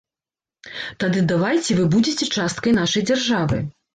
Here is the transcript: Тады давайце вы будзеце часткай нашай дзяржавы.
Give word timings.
Тады 1.03 1.19
давайце 1.33 1.77
вы 1.79 1.85
будзеце 1.97 2.29
часткай 2.39 2.75
нашай 2.81 3.07
дзяржавы. 3.13 3.63